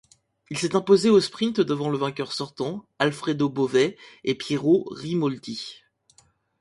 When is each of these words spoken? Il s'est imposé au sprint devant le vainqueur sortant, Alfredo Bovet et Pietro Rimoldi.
Il 0.49 0.57
s'est 0.57 0.75
imposé 0.75 1.11
au 1.11 1.19
sprint 1.19 1.61
devant 1.61 1.87
le 1.87 1.97
vainqueur 1.99 2.33
sortant, 2.33 2.87
Alfredo 2.97 3.49
Bovet 3.49 3.97
et 4.23 4.33
Pietro 4.33 4.87
Rimoldi. 4.89 5.83